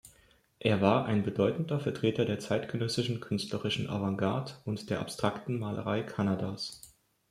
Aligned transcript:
Er 0.57 0.81
war 0.81 1.05
ein 1.05 1.21
bedeutender 1.21 1.79
Vertreter 1.79 2.25
der 2.25 2.39
zeitgenössischen 2.39 3.19
künstlerischen 3.19 3.87
Avantgarde 3.87 4.53
und 4.65 4.89
der 4.89 4.99
Abstrakten 4.99 5.59
Malerei 5.59 6.01
Kanadas. 6.01 6.81